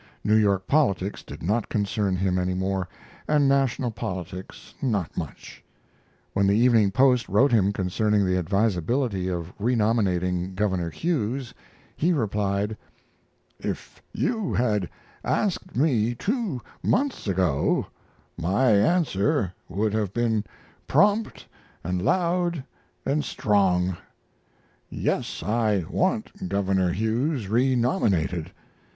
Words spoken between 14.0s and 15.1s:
you had